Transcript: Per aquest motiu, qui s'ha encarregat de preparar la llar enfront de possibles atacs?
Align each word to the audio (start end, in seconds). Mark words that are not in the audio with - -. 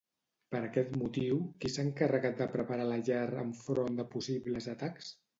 Per 0.53 0.59
aquest 0.67 0.93
motiu, 0.99 1.35
qui 1.65 1.69
s'ha 1.73 1.83
encarregat 1.87 2.39
de 2.43 2.47
preparar 2.53 2.87
la 2.93 2.97
llar 3.09 3.19
enfront 3.43 4.01
de 4.01 4.07
possibles 4.15 4.69
atacs? 4.73 5.13